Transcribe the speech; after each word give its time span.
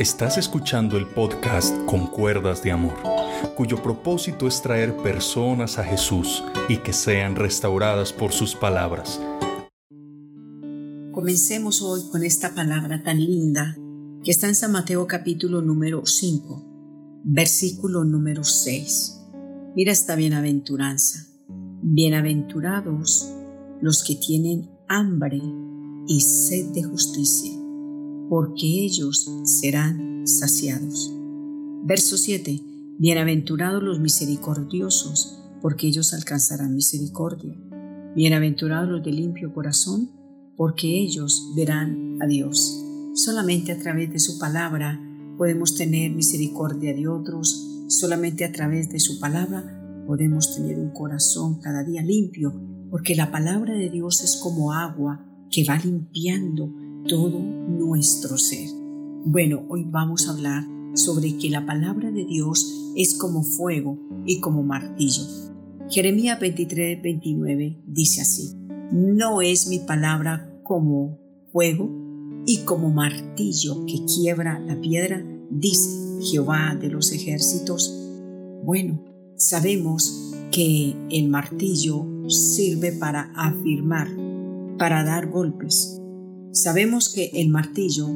Estás 0.00 0.38
escuchando 0.38 0.96
el 0.96 1.06
podcast 1.06 1.76
Con 1.84 2.06
Cuerdas 2.06 2.62
de 2.62 2.72
Amor, 2.72 2.94
cuyo 3.54 3.82
propósito 3.82 4.48
es 4.48 4.62
traer 4.62 4.96
personas 4.96 5.78
a 5.78 5.84
Jesús 5.84 6.42
y 6.70 6.78
que 6.78 6.94
sean 6.94 7.36
restauradas 7.36 8.10
por 8.10 8.32
sus 8.32 8.54
palabras. 8.54 9.20
Comencemos 11.12 11.82
hoy 11.82 12.00
con 12.10 12.24
esta 12.24 12.54
palabra 12.54 13.02
tan 13.02 13.22
linda 13.22 13.76
que 14.24 14.30
está 14.30 14.48
en 14.48 14.54
San 14.54 14.72
Mateo 14.72 15.06
capítulo 15.06 15.60
número 15.60 16.06
5, 16.06 17.20
versículo 17.24 18.02
número 18.02 18.42
6. 18.42 19.20
Mira 19.76 19.92
esta 19.92 20.16
bienaventuranza. 20.16 21.26
Bienaventurados 21.82 23.34
los 23.82 24.02
que 24.02 24.14
tienen 24.14 24.70
hambre 24.88 25.42
y 26.06 26.20
sed 26.22 26.72
de 26.72 26.84
justicia 26.84 27.59
porque 28.30 28.84
ellos 28.84 29.28
serán 29.42 30.24
saciados. 30.24 31.12
Verso 31.82 32.16
7. 32.16 32.60
Bienaventurados 32.96 33.82
los 33.82 33.98
misericordiosos, 33.98 35.42
porque 35.60 35.88
ellos 35.88 36.14
alcanzarán 36.14 36.76
misericordia. 36.76 37.56
Bienaventurados 38.14 38.88
los 38.88 39.02
de 39.02 39.10
limpio 39.10 39.52
corazón, 39.52 40.12
porque 40.56 40.86
ellos 41.00 41.52
verán 41.56 42.18
a 42.22 42.28
Dios. 42.28 42.80
Solamente 43.14 43.72
a 43.72 43.78
través 43.80 44.12
de 44.12 44.20
su 44.20 44.38
palabra 44.38 45.00
podemos 45.36 45.74
tener 45.74 46.12
misericordia 46.12 46.94
de 46.94 47.08
otros, 47.08 47.84
solamente 47.88 48.44
a 48.44 48.52
través 48.52 48.90
de 48.90 49.00
su 49.00 49.18
palabra 49.18 50.04
podemos 50.06 50.54
tener 50.54 50.78
un 50.78 50.90
corazón 50.90 51.60
cada 51.60 51.82
día 51.82 52.02
limpio, 52.02 52.54
porque 52.90 53.16
la 53.16 53.32
palabra 53.32 53.74
de 53.74 53.90
Dios 53.90 54.22
es 54.22 54.36
como 54.36 54.72
agua 54.72 55.26
que 55.50 55.64
va 55.64 55.78
limpiando 55.78 56.72
todo 57.08 57.38
nuestro 57.38 58.36
ser. 58.38 58.68
Bueno, 59.24 59.64
hoy 59.68 59.84
vamos 59.88 60.26
a 60.26 60.32
hablar 60.32 60.64
sobre 60.94 61.36
que 61.36 61.50
la 61.50 61.66
palabra 61.66 62.10
de 62.10 62.24
Dios 62.24 62.92
es 62.96 63.14
como 63.14 63.42
fuego 63.42 63.98
y 64.26 64.40
como 64.40 64.62
martillo. 64.62 65.22
Jeremías 65.88 66.38
23, 66.40 67.02
29 67.02 67.82
dice 67.86 68.20
así, 68.20 68.54
no 68.92 69.42
es 69.42 69.68
mi 69.68 69.78
palabra 69.80 70.60
como 70.62 71.18
fuego 71.52 71.90
y 72.46 72.58
como 72.58 72.90
martillo 72.90 73.84
que 73.86 74.04
quiebra 74.04 74.58
la 74.60 74.80
piedra, 74.80 75.24
dice 75.50 75.90
Jehová 76.22 76.76
de 76.80 76.88
los 76.88 77.12
ejércitos. 77.12 77.94
Bueno, 78.64 79.04
sabemos 79.36 80.32
que 80.50 80.94
el 81.10 81.28
martillo 81.28 82.06
sirve 82.28 82.92
para 82.92 83.32
afirmar, 83.34 84.08
para 84.78 85.04
dar 85.04 85.28
golpes, 85.28 85.99
Sabemos 86.52 87.08
que 87.08 87.30
el 87.34 87.48
martillo 87.48 88.08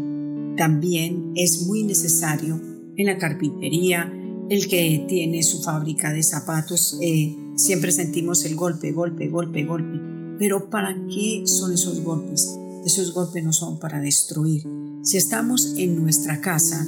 también 0.56 1.32
es 1.36 1.66
muy 1.66 1.84
necesario 1.84 2.60
en 2.96 3.06
la 3.06 3.18
carpintería, 3.18 4.12
el 4.50 4.68
que 4.68 5.04
tiene 5.08 5.42
su 5.42 5.62
fábrica 5.62 6.12
de 6.12 6.22
zapatos, 6.22 6.98
eh, 7.00 7.36
siempre 7.56 7.92
sentimos 7.92 8.44
el 8.44 8.56
golpe, 8.56 8.92
golpe, 8.92 9.28
golpe, 9.28 9.64
golpe. 9.64 10.00
Pero 10.38 10.68
¿para 10.68 10.94
qué 11.08 11.44
son 11.46 11.72
esos 11.72 12.00
golpes? 12.02 12.56
Esos 12.84 13.14
golpes 13.14 13.42
no 13.44 13.52
son 13.52 13.78
para 13.78 14.00
destruir. 14.00 14.64
Si 15.02 15.16
estamos 15.16 15.74
en 15.77 16.00
nuestra 16.02 16.40
casa 16.40 16.86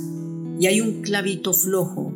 y 0.59 0.67
hay 0.67 0.81
un 0.81 1.01
clavito 1.03 1.53
flojo 1.53 2.13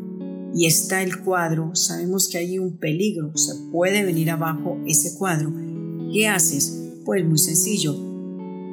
y 0.55 0.67
está 0.67 1.03
el 1.03 1.21
cuadro, 1.21 1.75
sabemos 1.75 2.29
que 2.29 2.39
hay 2.39 2.59
un 2.59 2.79
peligro, 2.79 3.37
se 3.37 3.55
puede 3.71 4.05
venir 4.05 4.31
abajo 4.31 4.79
ese 4.87 5.15
cuadro. 5.17 5.53
¿Qué 6.13 6.27
haces? 6.27 6.77
Pues 7.05 7.25
muy 7.25 7.39
sencillo, 7.39 8.10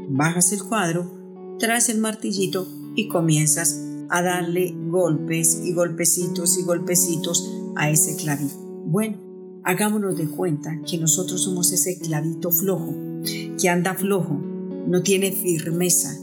bajas 0.08 0.52
el 0.52 0.64
cuadro, 0.64 1.58
traes 1.60 1.90
el 1.90 2.00
martillito 2.00 2.68
y 2.96 3.08
comienzas 3.08 3.84
a 4.10 4.22
darle 4.22 4.74
golpes 4.90 5.62
y 5.64 5.74
golpecitos 5.74 6.58
y 6.58 6.64
golpecitos 6.64 7.50
a 7.76 7.90
ese 7.90 8.16
clavito. 8.16 8.56
Bueno, 8.86 9.62
hagámonos 9.64 10.18
de 10.18 10.28
cuenta 10.28 10.82
que 10.90 10.98
nosotros 10.98 11.44
somos 11.44 11.72
ese 11.72 12.00
clavito 12.00 12.52
flojo, 12.52 12.96
que 13.60 13.70
anda 13.70 13.94
flojo, 13.94 14.40
no 14.88 15.04
tiene 15.04 15.32
firmeza. 15.32 16.18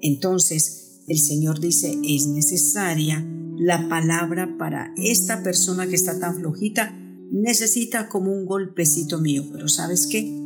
Entonces 0.00 1.02
el 1.08 1.18
Señor 1.18 1.60
dice, 1.60 1.98
es 2.04 2.26
necesaria 2.28 3.26
la 3.56 3.88
palabra 3.88 4.56
para 4.58 4.92
esta 4.96 5.42
persona 5.42 5.86
que 5.86 5.96
está 5.96 6.18
tan 6.18 6.36
flojita, 6.36 6.96
necesita 7.30 8.08
como 8.08 8.32
un 8.32 8.46
golpecito 8.46 9.20
mío, 9.20 9.44
pero 9.52 9.68
¿sabes 9.68 10.06
qué? 10.06 10.40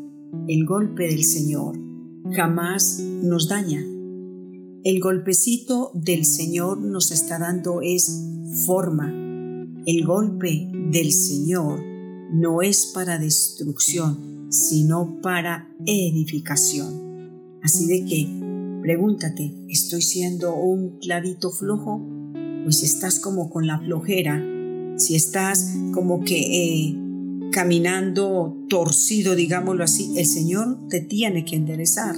El 0.46 0.64
golpe 0.64 1.06
del 1.08 1.24
Señor 1.24 1.87
jamás 2.32 2.98
nos 2.98 3.48
daña. 3.48 3.80
El 4.84 5.00
golpecito 5.00 5.90
del 5.94 6.24
Señor 6.24 6.78
nos 6.80 7.10
está 7.10 7.38
dando 7.38 7.80
es 7.82 8.10
forma. 8.66 9.12
El 9.86 10.04
golpe 10.04 10.70
del 10.90 11.12
Señor 11.12 11.80
no 12.32 12.62
es 12.62 12.86
para 12.94 13.18
destrucción, 13.18 14.46
sino 14.50 15.20
para 15.20 15.74
edificación. 15.84 17.58
Así 17.62 17.86
de 17.86 18.04
que, 18.04 18.80
pregúntate, 18.82 19.54
¿estoy 19.68 20.02
siendo 20.02 20.54
un 20.54 20.98
clavito 20.98 21.50
flojo? 21.50 22.00
Pues 22.64 22.82
estás 22.82 23.18
como 23.18 23.50
con 23.50 23.66
la 23.66 23.78
flojera, 23.80 24.42
si 24.96 25.14
estás 25.16 25.74
como 25.92 26.22
que 26.22 26.38
eh, 26.38 27.07
caminando 27.52 28.56
torcido, 28.68 29.34
digámoslo 29.34 29.84
así, 29.84 30.18
el 30.18 30.26
Señor 30.26 30.88
te 30.88 31.00
tiene 31.00 31.44
que 31.44 31.56
enderezar, 31.56 32.16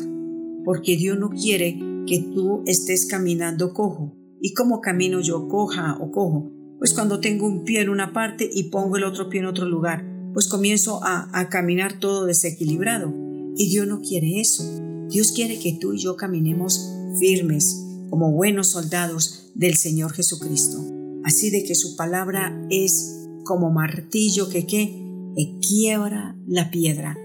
porque 0.65 0.97
Dios 0.97 1.19
no 1.19 1.31
quiere 1.31 1.79
que 2.07 2.19
tú 2.35 2.63
estés 2.67 3.07
caminando 3.07 3.73
cojo. 3.73 4.17
¿Y 4.41 4.55
cómo 4.55 4.81
camino 4.81 5.21
yo 5.21 5.49
coja 5.49 5.99
o 6.01 6.11
cojo? 6.11 6.51
Pues 6.79 6.95
cuando 6.95 7.21
tengo 7.21 7.47
un 7.47 7.65
pie 7.65 7.83
en 7.83 7.91
una 7.91 8.13
parte 8.13 8.49
y 8.51 8.65
pongo 8.65 8.97
el 8.97 9.05
otro 9.05 9.29
pie 9.29 9.41
en 9.41 9.47
otro 9.47 9.69
lugar, 9.69 10.05
pues 10.33 10.49
comienzo 10.49 11.01
a, 11.03 11.49
caminar 11.51 11.99
todo 11.99 12.25
desequilibrado. 12.25 13.13
Y 13.57 13.69
Dios 13.69 13.87
no 13.87 14.01
quiere 14.01 14.41
eso. 14.41 14.65
Dios 15.11 15.33
quiere 15.33 15.59
que 15.59 15.77
tú 15.79 15.93
y 15.93 15.99
yo 15.99 16.17
caminemos 16.17 16.91
firmes, 17.19 17.85
como 18.09 18.33
buenos 18.33 18.69
soldados 18.69 19.51
del 19.55 19.75
Señor 19.75 20.13
Jesucristo. 20.13 20.79
Así 21.25 21.51
de 21.51 21.65
que 21.65 21.75
su 21.75 21.97
palabra 21.97 22.67
es 22.71 23.17
como 23.45 23.71
martillo 23.71 24.49
que 24.49 24.67
qué 24.67 25.00
que 25.35 25.59
quiebra 25.61 26.37
la 26.47 26.71
piedra. 26.71 27.17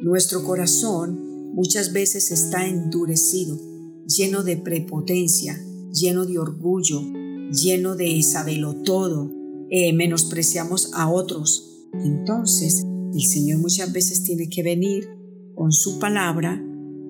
Nuestro 0.00 0.44
corazón 0.44 1.52
muchas 1.54 1.92
veces 1.92 2.30
está 2.30 2.66
endurecido, 2.66 3.58
lleno 4.06 4.42
de 4.42 4.56
prepotencia, 4.56 5.58
lleno 5.92 6.24
de 6.24 6.38
orgullo, 6.38 7.02
lleno 7.50 7.94
de 7.94 8.22
sabelo 8.22 8.74
todo, 8.74 9.30
eh, 9.70 9.92
menospreciamos 9.92 10.90
a 10.94 11.10
otros. 11.10 11.86
Entonces, 11.92 12.82
el 13.12 13.22
Señor 13.22 13.60
muchas 13.60 13.92
veces 13.92 14.22
tiene 14.22 14.48
que 14.48 14.62
venir 14.62 15.08
con 15.54 15.72
su 15.72 15.98
palabra 15.98 16.62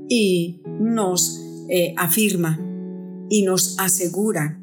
y 0.08 0.60
nos 0.80 1.40
eh, 1.68 1.94
afirma 1.96 2.60
y 3.30 3.42
nos 3.42 3.78
asegura. 3.78 4.60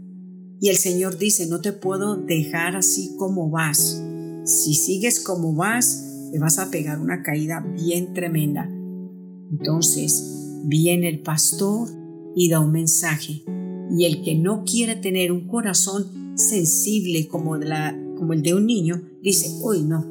Y 0.62 0.70
el 0.70 0.78
Señor 0.78 1.18
dice, 1.18 1.48
no 1.48 1.62
te 1.62 1.72
puedo 1.72 2.18
dejar 2.18 2.76
así 2.76 3.16
como 3.18 3.50
vas. 3.50 4.04
Si 4.44 4.74
sigues 4.74 5.20
como 5.20 5.54
vas, 5.54 6.30
te 6.32 6.40
vas 6.40 6.60
a 6.60 6.70
pegar 6.72 7.00
una 7.00 7.24
caída 7.24 7.60
bien 7.60 8.14
tremenda. 8.14 8.70
Entonces 9.52 10.62
viene 10.66 11.10
el 11.10 11.22
pastor 11.22 11.90
y 12.36 12.50
da 12.50 12.60
un 12.60 12.72
mensaje. 12.72 13.44
Y 13.92 14.06
el 14.06 14.24
que 14.24 14.36
no 14.36 14.64
quiere 14.64 14.96
tener 14.96 15.32
un 15.32 15.48
corazón 15.48 16.34
sensible 16.36 17.28
como, 17.28 17.56
el 17.56 18.42
de 18.42 18.54
un 18.54 18.66
niño, 18.66 19.02
dice, 19.22 19.60
hoy 19.64 19.84
no. 19.84 20.06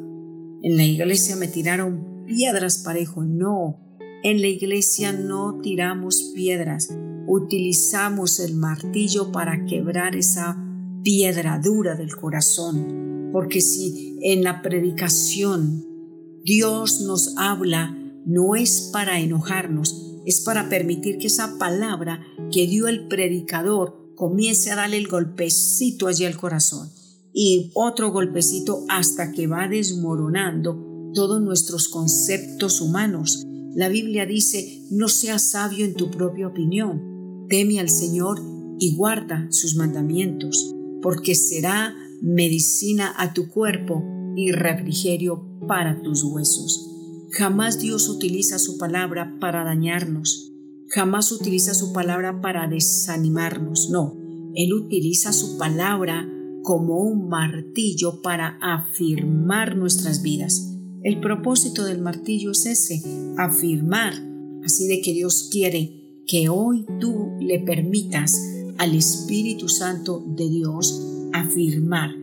En 0.62 0.76
la 0.76 0.84
iglesia 0.84 1.36
me 1.36 1.46
tiraron 1.46 2.24
piedras 2.26 2.78
parejo. 2.78 3.22
No, 3.22 3.78
en 4.24 4.40
la 4.40 4.48
iglesia 4.48 5.12
no 5.12 5.60
tiramos 5.60 6.32
piedras. 6.34 6.88
Utilizamos 7.28 8.40
el 8.40 8.54
martillo 8.54 9.30
para 9.30 9.64
quebrar 9.66 10.16
esa 10.16 10.64
piedra 11.02 11.60
dura 11.62 11.94
del 11.94 12.16
corazón 12.16 13.17
porque 13.32 13.60
si 13.60 14.18
en 14.22 14.42
la 14.42 14.62
predicación 14.62 15.84
Dios 16.44 17.00
nos 17.00 17.34
habla, 17.36 17.96
no 18.24 18.54
es 18.54 18.90
para 18.92 19.20
enojarnos, 19.20 20.20
es 20.26 20.40
para 20.40 20.68
permitir 20.68 21.18
que 21.18 21.28
esa 21.28 21.58
palabra 21.58 22.20
que 22.52 22.66
dio 22.66 22.88
el 22.88 23.08
predicador 23.08 24.12
comience 24.14 24.70
a 24.70 24.76
darle 24.76 24.98
el 24.98 25.08
golpecito 25.08 26.06
allí 26.06 26.24
al 26.24 26.36
corazón 26.36 26.90
y 27.32 27.70
otro 27.74 28.10
golpecito 28.10 28.84
hasta 28.88 29.32
que 29.32 29.46
va 29.46 29.68
desmoronando 29.68 31.12
todos 31.14 31.40
nuestros 31.40 31.88
conceptos 31.88 32.80
humanos. 32.80 33.44
La 33.74 33.88
Biblia 33.88 34.26
dice, 34.26 34.82
no 34.90 35.08
seas 35.08 35.50
sabio 35.50 35.84
en 35.84 35.94
tu 35.94 36.10
propia 36.10 36.48
opinión, 36.48 37.46
teme 37.48 37.80
al 37.80 37.90
Señor 37.90 38.40
y 38.78 38.96
guarda 38.96 39.46
sus 39.50 39.76
mandamientos, 39.76 40.74
porque 41.00 41.34
será 41.34 41.94
medicina 42.22 43.14
a 43.16 43.32
tu 43.32 43.48
cuerpo 43.48 44.02
y 44.36 44.52
refrigerio 44.52 45.44
para 45.66 46.00
tus 46.02 46.22
huesos. 46.24 46.88
Jamás 47.30 47.78
Dios 47.78 48.08
utiliza 48.08 48.58
su 48.58 48.78
palabra 48.78 49.36
para 49.40 49.64
dañarnos, 49.64 50.52
jamás 50.88 51.30
utiliza 51.32 51.74
su 51.74 51.92
palabra 51.92 52.40
para 52.40 52.66
desanimarnos, 52.68 53.90
no. 53.90 54.16
Él 54.54 54.72
utiliza 54.72 55.32
su 55.32 55.58
palabra 55.58 56.26
como 56.62 57.00
un 57.00 57.28
martillo 57.28 58.22
para 58.22 58.58
afirmar 58.60 59.76
nuestras 59.76 60.22
vidas. 60.22 60.74
El 61.02 61.20
propósito 61.20 61.84
del 61.84 62.00
martillo 62.00 62.50
es 62.52 62.66
ese, 62.66 63.02
afirmar. 63.36 64.14
Así 64.64 64.86
de 64.88 65.00
que 65.00 65.12
Dios 65.12 65.48
quiere 65.52 66.22
que 66.26 66.48
hoy 66.48 66.84
tú 67.00 67.30
le 67.40 67.60
permitas 67.60 68.38
al 68.78 68.94
Espíritu 68.94 69.68
Santo 69.68 70.24
de 70.26 70.48
Dios 70.48 71.02
afirmar 71.32 72.14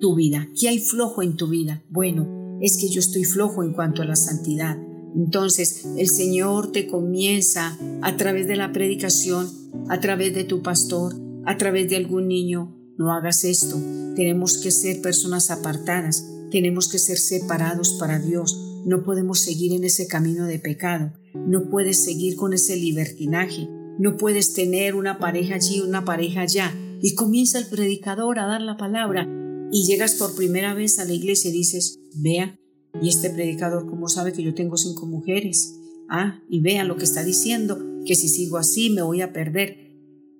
tu 0.00 0.14
vida. 0.14 0.48
¿Qué 0.58 0.68
hay 0.68 0.78
flojo 0.78 1.22
en 1.22 1.36
tu 1.36 1.48
vida? 1.48 1.82
Bueno, 1.90 2.58
es 2.60 2.76
que 2.76 2.88
yo 2.88 3.00
estoy 3.00 3.24
flojo 3.24 3.62
en 3.62 3.72
cuanto 3.72 4.02
a 4.02 4.04
la 4.04 4.16
santidad. 4.16 4.78
Entonces 5.16 5.84
el 5.96 6.08
Señor 6.08 6.72
te 6.72 6.86
comienza 6.86 7.78
a 8.02 8.16
través 8.16 8.46
de 8.46 8.56
la 8.56 8.72
predicación, 8.72 9.48
a 9.88 10.00
través 10.00 10.34
de 10.34 10.44
tu 10.44 10.62
pastor, 10.62 11.14
a 11.44 11.56
través 11.56 11.88
de 11.88 11.96
algún 11.96 12.28
niño. 12.28 12.76
No 12.98 13.12
hagas 13.12 13.44
esto. 13.44 13.80
Tenemos 14.14 14.58
que 14.58 14.70
ser 14.70 15.00
personas 15.00 15.50
apartadas. 15.50 16.26
Tenemos 16.50 16.88
que 16.88 16.98
ser 16.98 17.18
separados 17.18 17.96
para 17.98 18.18
Dios. 18.18 18.58
No 18.84 19.04
podemos 19.04 19.40
seguir 19.40 19.72
en 19.72 19.84
ese 19.84 20.06
camino 20.06 20.46
de 20.46 20.58
pecado. 20.58 21.12
No 21.34 21.70
puedes 21.70 22.04
seguir 22.04 22.36
con 22.36 22.52
ese 22.52 22.76
libertinaje. 22.76 23.68
No 23.98 24.16
puedes 24.16 24.54
tener 24.54 24.94
una 24.94 25.18
pareja 25.18 25.56
allí, 25.56 25.80
una 25.80 26.04
pareja 26.04 26.42
allá. 26.42 26.74
Y 27.00 27.14
comienza 27.14 27.58
el 27.58 27.66
predicador 27.66 28.38
a 28.38 28.46
dar 28.46 28.62
la 28.62 28.76
palabra. 28.76 29.28
Y 29.70 29.86
llegas 29.86 30.14
por 30.14 30.34
primera 30.34 30.74
vez 30.74 30.98
a 30.98 31.04
la 31.04 31.12
iglesia 31.12 31.50
y 31.50 31.54
dices, 31.54 31.98
vea, 32.14 32.58
y 33.00 33.08
este 33.08 33.30
predicador, 33.30 33.86
¿cómo 33.88 34.08
sabe 34.08 34.32
que 34.32 34.42
yo 34.42 34.54
tengo 34.54 34.76
cinco 34.76 35.06
mujeres? 35.06 35.78
Ah, 36.08 36.42
y 36.48 36.60
vea 36.60 36.84
lo 36.84 36.96
que 36.96 37.04
está 37.04 37.24
diciendo, 37.24 37.78
que 38.04 38.14
si 38.14 38.28
sigo 38.28 38.58
así 38.58 38.90
me 38.90 39.02
voy 39.02 39.22
a 39.22 39.32
perder. 39.32 39.92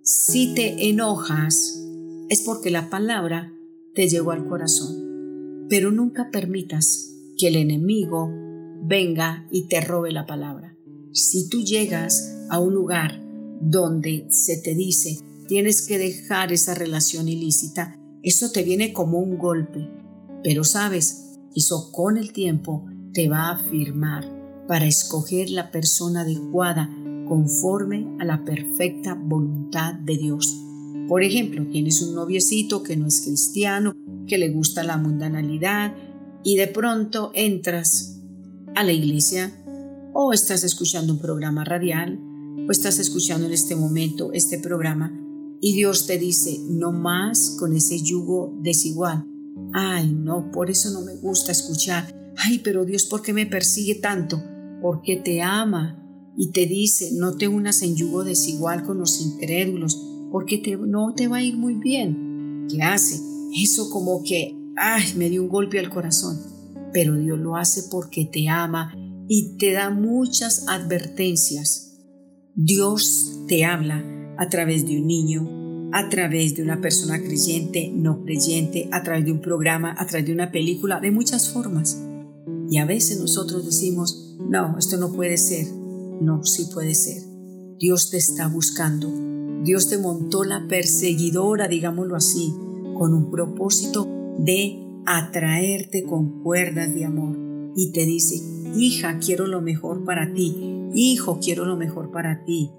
Si 0.03 0.55
te 0.55 0.89
enojas, 0.89 1.83
es 2.29 2.43
porque 2.43 2.71
la 2.71 2.91
palabra 2.91 3.53
te 3.95 4.09
llegó 4.09 4.33
al 4.33 4.47
corazón. 4.47 5.67
Pero 5.69 5.91
nunca 5.91 6.31
permitas 6.31 7.11
que 7.39 7.49
el 7.49 7.57
enemigo 7.57 8.31
venga 8.83 9.47
y 9.51 9.69
te 9.69 9.81
robe 9.81 10.13
la 10.13 10.27
palabra. 10.27 10.77
Si 11.13 11.49
tú 11.49 11.63
llegas 11.63 12.37
a 12.51 12.59
un 12.59 12.75
lugar 12.75 13.23
donde 13.63 14.27
se 14.29 14.57
te 14.59 14.75
dice 14.75 15.21
tienes 15.47 15.83
que 15.83 15.99
dejar 15.99 16.53
esa 16.53 16.75
relación 16.75 17.29
ilícita, 17.29 17.99
eso 18.23 18.51
te 18.53 18.63
viene 18.63 18.93
como 18.93 19.19
un 19.19 19.37
golpe. 19.37 19.87
Pero 20.43 20.65
sabes, 20.65 21.39
eso 21.55 21.93
con 21.93 22.17
el 22.17 22.33
tiempo 22.33 22.87
te 23.13 23.29
va 23.29 23.49
a 23.49 23.53
afirmar 23.53 24.27
para 24.67 24.87
escoger 24.87 25.51
la 25.51 25.71
persona 25.71 26.23
adecuada 26.23 26.89
conforme 27.29 28.17
a 28.19 28.25
la 28.25 28.45
perfecta 28.45 29.15
voluntad 29.15 29.95
de 29.95 30.17
Dios. 30.17 30.59
Por 31.09 31.23
ejemplo, 31.23 31.67
tienes 31.71 32.01
un 32.01 32.15
noviecito 32.15 32.83
que 32.83 32.97
no 32.97 33.07
es 33.07 33.21
cristiano, 33.21 33.95
que 34.27 34.39
le 34.39 34.49
gusta 34.51 34.83
la 34.83 34.97
mundanalidad 34.97 35.95
y 36.43 36.57
de 36.57 36.69
pronto 36.69 37.31
entras 37.35 38.21
a 38.75 38.85
la 38.85 38.93
iglesia 38.93 39.53
o 40.15 40.33
estás 40.33 40.65
escuchando 40.65 41.13
un 41.13 41.19
programa 41.19 41.65
radial 41.65 42.19
o 42.67 42.71
estás 42.71 42.99
escuchando 42.99 43.47
en 43.47 43.53
este 43.53 43.77
momento 43.77 44.33
este 44.33 44.59
programa 44.59 45.19
y 45.61 45.75
Dios 45.75 46.07
te 46.07 46.19
dice 46.19 46.59
no 46.69 46.93
más 46.93 47.57
con 47.59 47.75
ese 47.75 48.01
yugo 48.01 48.57
desigual 48.61 49.27
Ay, 49.73 50.13
no, 50.13 50.51
por 50.51 50.71
eso 50.71 50.91
no 50.91 51.03
me 51.03 51.15
gusta 51.17 51.53
escuchar. 51.53 52.15
Ay, 52.37 52.59
pero 52.59 52.85
Dios, 52.85 53.05
¿por 53.05 53.23
qué 53.23 53.33
me 53.33 53.47
persigue 53.47 53.95
tanto? 53.97 54.43
Porque 54.81 55.17
te 55.17 55.43
ama 55.43 55.99
y 56.37 56.51
te 56.51 56.67
dice, 56.67 57.11
no 57.13 57.37
te 57.37 57.49
unas 57.49 57.83
en 57.83 57.95
yugo 57.95 58.25
desigual 58.25 58.85
con 58.85 58.99
los 58.99 59.21
incrédulos, 59.21 60.03
porque 60.31 60.59
te, 60.59 60.77
no 60.77 61.15
te 61.15 61.29
va 61.29 61.39
a 61.39 61.43
ir 61.43 61.57
muy 61.57 61.75
bien. 61.75 62.67
¿Qué 62.71 62.83
hace? 62.83 63.21
Eso 63.55 63.91
como 63.91 64.23
que, 64.23 64.57
ay, 64.77 65.13
me 65.17 65.29
dio 65.31 65.43
un 65.43 65.49
golpe 65.49 65.79
al 65.79 65.91
corazón. 65.91 66.39
Pero 66.93 67.17
Dios 67.17 67.39
lo 67.39 67.57
hace 67.57 67.85
porque 67.91 68.25
te 68.25 68.49
ama 68.49 68.95
y 69.29 69.57
te 69.57 69.73
da 69.73 69.91
muchas 69.91 70.69
advertencias. 70.69 71.92
Dios 72.55 73.41
te 73.49 73.65
habla 73.65 74.05
a 74.37 74.49
través 74.51 74.87
de 74.87 75.01
un 75.01 75.07
niño, 75.07 75.91
a 75.93 76.11
través 76.11 76.55
de 76.55 76.63
una 76.63 76.83
persona 76.83 77.19
creyente, 77.23 77.91
no 77.95 78.25
creyente, 78.25 78.91
a 78.93 79.03
través 79.03 79.25
de 79.25 79.33
un 79.33 79.41
programa, 79.41 79.95
a 79.99 80.07
través 80.07 80.27
de 80.27 80.35
una 80.35 80.53
película, 80.53 81.01
de 81.01 81.11
muchas 81.11 81.51
formas. 81.51 82.03
Y 82.69 82.77
a 82.77 82.85
veces 82.85 83.19
nosotros 83.19 83.65
decimos, 83.65 84.37
no, 84.51 84.77
esto 84.79 84.99
no 84.99 85.13
puede 85.13 85.39
ser. 85.39 85.67
No, 86.21 86.45
sí 86.45 86.67
puede 86.75 86.95
ser. 86.95 87.23
Dios 87.79 88.11
te 88.11 88.19
está 88.19 88.49
buscando. 88.49 89.11
Dios 89.65 89.89
te 89.89 89.97
montó 89.97 90.45
la 90.45 90.67
perseguidora, 90.69 91.69
digámoslo 91.69 92.17
así, 92.17 92.53
con 92.99 93.15
un 93.15 93.31
propósito 93.31 94.07
de 94.39 94.79
atraerte 95.07 96.05
con 96.05 96.43
cuerdas 96.43 96.95
de 96.95 97.07
amor. 97.07 97.39
Y 97.75 97.93
te 97.93 98.05
dice, 98.05 98.37
hija, 98.77 99.19
quiero 99.21 99.47
lo 99.47 99.63
mejor 99.63 100.05
para 100.05 100.35
ti. 100.35 100.72
Hijo, 100.95 101.39
quiero 101.41 101.65
lo 101.65 101.77
mejor 101.77 102.11
para 102.11 102.45
ti. 102.45 102.71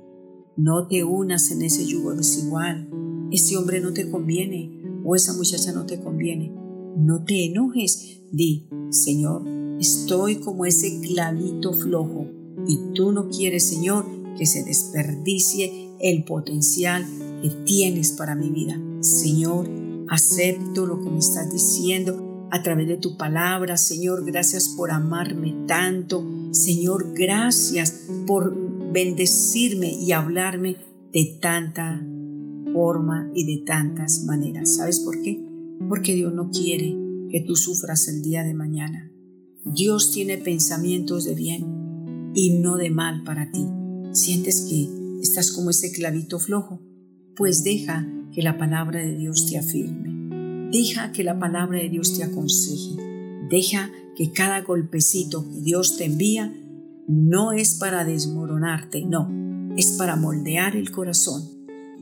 No 0.56 0.88
te 0.88 1.04
unas 1.04 1.52
en 1.52 1.64
ese 1.64 1.86
yugo 1.86 2.14
desigual 2.14 2.90
ese 3.34 3.58
hombre 3.58 3.82
no 3.82 3.94
te 3.94 4.12
conviene 4.12 4.70
o 5.04 5.16
esa 5.16 5.34
muchacha 5.34 5.72
no 5.72 5.88
te 5.88 6.00
conviene. 6.00 6.54
No 6.96 7.26
te 7.26 7.46
enojes, 7.46 8.22
di, 8.32 8.68
Señor, 8.92 9.42
estoy 9.80 10.36
como 10.36 10.66
ese 10.66 11.02
clavito 11.02 11.74
flojo 11.74 12.28
y 12.68 12.78
tú 12.94 13.12
no 13.12 13.30
quieres, 13.30 13.68
Señor, 13.68 14.06
que 14.38 14.46
se 14.46 14.64
desperdicie 14.64 15.90
el 16.00 16.24
potencial 16.26 17.04
que 17.42 17.50
tienes 17.66 18.12
para 18.12 18.36
mi 18.36 18.52
vida. 18.52 18.80
Señor, 19.00 19.68
acepto 20.10 20.86
lo 20.86 21.02
que 21.02 21.10
me 21.10 21.18
estás 21.18 21.52
diciendo 21.52 22.33
a 22.54 22.62
través 22.62 22.88
de 22.88 22.98
tu 22.98 23.18
palabra. 23.18 23.78
Señor, 23.78 24.24
gracias 24.24 24.70
por 24.70 24.92
amarme 24.92 25.56
tanto. 25.68 26.24
Señor, 26.52 27.12
gracias 27.16 28.06
por 28.28 28.56
bendecirme 28.92 29.92
y 29.92 30.12
hablarme 30.12 30.76
de 31.12 31.40
tanta 31.42 32.00
forma 32.72 33.32
y 33.34 33.46
de 33.46 33.64
tantas 33.66 34.26
maneras. 34.26 34.76
¿Sabes 34.76 35.00
por 35.00 35.20
qué? 35.24 35.44
Porque 35.90 36.14
Dios 36.14 36.32
no 36.32 36.52
quiere 36.52 36.96
que 37.32 37.42
tú 37.42 37.56
sufras 37.56 38.08
el 38.08 38.22
día 38.22 38.44
de 38.44 38.54
mañana. 38.54 39.12
Dios 39.66 40.12
tiene 40.12 40.38
pensamientos 40.38 41.26
de 41.26 41.34
bien 41.34 42.32
y 42.36 42.60
no 42.60 42.78
de 42.78 42.92
mal 42.92 43.24
para 43.24 43.52
ti. 43.52 43.66
¿Sientes 44.12 44.68
que 44.70 44.90
estás 45.24 45.52
como 45.52 45.72
ese 45.72 45.92
clavito 45.92 46.38
flojo? 46.38 46.80
Pues 47.36 47.64
deja 47.64 48.08
que 48.32 48.44
la 48.44 48.60
palabra 48.60 49.00
de 49.00 49.16
Dios 49.16 49.48
te 49.50 49.58
afirme. 49.58 50.13
Deja 50.74 51.14
que 51.14 51.24
la 51.24 51.40
palabra 51.40 51.80
de 51.80 51.88
Dios 51.88 52.18
te 52.18 52.24
aconseje. 52.24 52.98
Deja 53.50 53.92
que 54.18 54.34
cada 54.34 54.62
golpecito 54.62 55.48
que 55.48 55.62
Dios 55.62 55.96
te 55.96 56.06
envía 56.06 56.54
no 57.08 57.54
es 57.54 57.76
para 57.76 58.04
desmoronarte, 58.04 59.06
no, 59.06 59.30
es 59.78 59.94
para 59.94 60.16
moldear 60.16 60.76
el 60.76 60.92
corazón 60.92 61.54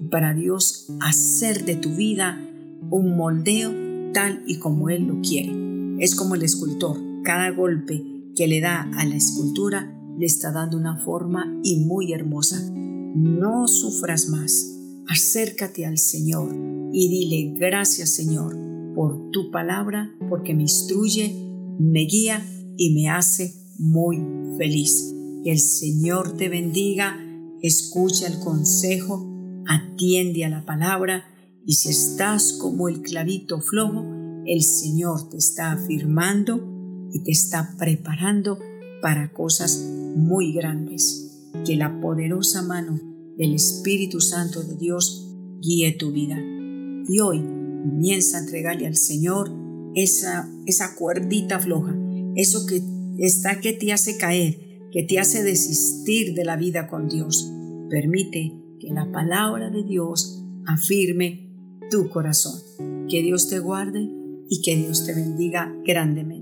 para 0.09 0.33
Dios 0.33 0.87
hacer 0.99 1.65
de 1.65 1.75
tu 1.75 1.95
vida 1.95 2.43
un 2.89 3.15
moldeo 3.15 3.71
tal 4.13 4.43
y 4.47 4.57
como 4.57 4.89
Él 4.89 5.03
lo 5.03 5.21
quiere. 5.21 5.53
Es 5.99 6.15
como 6.15 6.35
el 6.35 6.43
escultor, 6.43 6.97
cada 7.23 7.51
golpe 7.51 8.03
que 8.35 8.47
le 8.47 8.61
da 8.61 8.89
a 8.97 9.05
la 9.05 9.15
escultura 9.15 9.95
le 10.17 10.25
está 10.25 10.51
dando 10.51 10.77
una 10.77 10.97
forma 10.97 11.59
y 11.63 11.85
muy 11.85 12.13
hermosa. 12.13 12.59
No 12.73 13.67
sufras 13.67 14.29
más, 14.29 14.79
acércate 15.07 15.85
al 15.85 15.97
Señor 15.97 16.70
y 16.93 17.09
dile 17.09 17.57
gracias 17.57 18.13
Señor 18.15 18.57
por 18.95 19.31
tu 19.31 19.51
palabra, 19.51 20.13
porque 20.29 20.53
me 20.53 20.63
instruye, 20.63 21.33
me 21.79 22.01
guía 22.01 22.45
y 22.77 22.93
me 22.93 23.09
hace 23.09 23.53
muy 23.79 24.17
feliz. 24.57 25.13
Que 25.43 25.51
el 25.51 25.59
Señor 25.59 26.35
te 26.35 26.49
bendiga, 26.49 27.17
escucha 27.61 28.27
el 28.27 28.39
consejo 28.39 29.31
atiende 29.67 30.45
a 30.45 30.49
la 30.49 30.65
palabra 30.65 31.25
y 31.65 31.73
si 31.73 31.89
estás 31.89 32.53
como 32.53 32.89
el 32.89 33.01
clavito 33.01 33.61
flojo, 33.61 34.03
el 34.45 34.63
Señor 34.63 35.29
te 35.29 35.37
está 35.37 35.71
afirmando 35.71 37.09
y 37.13 37.23
te 37.23 37.31
está 37.31 37.75
preparando 37.77 38.59
para 39.01 39.31
cosas 39.31 39.79
muy 40.15 40.53
grandes. 40.53 41.27
Que 41.65 41.75
la 41.75 41.99
poderosa 41.99 42.61
mano 42.61 42.99
del 43.37 43.53
Espíritu 43.53 44.21
Santo 44.21 44.63
de 44.63 44.75
Dios 44.75 45.29
guíe 45.61 45.91
tu 45.93 46.11
vida. 46.11 46.37
Y 47.11 47.19
hoy 47.19 47.41
comienza 47.41 48.37
a 48.37 48.39
entregarle 48.39 48.87
al 48.87 48.95
Señor 48.95 49.51
esa, 49.95 50.49
esa 50.65 50.95
cuerdita 50.95 51.59
floja, 51.59 51.93
eso 52.37 52.65
que 52.65 52.81
está 53.17 53.59
que 53.59 53.73
te 53.73 53.91
hace 53.91 54.15
caer, 54.15 54.87
que 54.93 55.03
te 55.03 55.19
hace 55.19 55.43
desistir 55.43 56.33
de 56.35 56.45
la 56.45 56.55
vida 56.55 56.87
con 56.87 57.09
Dios. 57.09 57.51
Permite 57.89 58.53
que 58.79 58.93
la 58.93 59.11
palabra 59.11 59.69
de 59.69 59.83
Dios 59.83 60.41
afirme 60.65 61.49
tu 61.89 62.07
corazón. 62.07 62.61
Que 63.09 63.21
Dios 63.21 63.49
te 63.49 63.59
guarde 63.59 64.09
y 64.49 64.61
que 64.61 64.77
Dios 64.77 65.05
te 65.05 65.13
bendiga 65.13 65.75
grandemente. 65.85 66.40